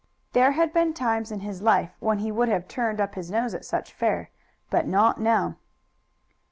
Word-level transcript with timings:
There 0.33 0.53
had 0.53 0.73
been 0.73 0.95
times 0.95 1.31
in 1.31 1.41
his 1.41 1.61
life 1.61 1.91
when 1.99 2.17
he 2.17 2.31
would 2.31 2.49
have 2.49 2.67
turned 2.67 2.99
up 2.99 3.13
his 3.13 3.29
nose 3.29 3.53
at 3.53 3.65
such 3.65 3.93
fare, 3.93 4.31
but 4.71 4.87
not 4.87 5.19
now. 5.19 5.57